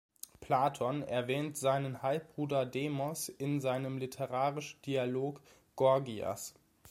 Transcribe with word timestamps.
Platon 0.39 1.03
erwähnt 1.03 1.57
seinen 1.57 2.01
Halbbruder 2.01 2.65
Demos 2.65 3.29
in 3.29 3.61
seinem 3.61 3.99
literarischen 3.99 4.81
Dialog 4.81 5.39
"Gorgias". 5.75 6.55